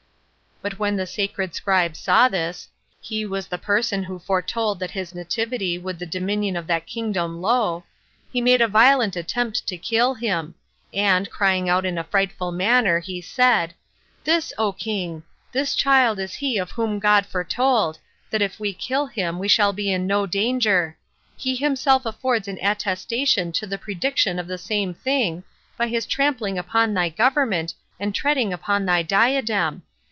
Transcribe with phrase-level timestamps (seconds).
[0.63, 2.69] But when the sacred scribe saw this,
[2.99, 6.85] [he was the person who foretold that his nativity would lay the dominion of that
[6.85, 7.83] kingdom low,]
[8.31, 10.53] he made a violent attempt to kill him;
[10.93, 13.73] and crying out in a frightful manner, he said,
[14.23, 15.23] "This, O king!
[15.51, 17.97] this child is he of whom God foretold,
[18.29, 20.95] that if we kill him we shall be in no danger;
[21.37, 25.43] he himself affords an attestation to the prediction of the same thing,
[25.75, 29.81] by his trampling upon thy government, and treading upon thy diadem.